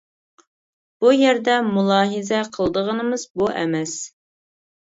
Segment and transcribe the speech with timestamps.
[1.03, 3.97] بۇ يەردە مۇلاھىزە قىلىدىغىنىمىز بۇ ئەمەس.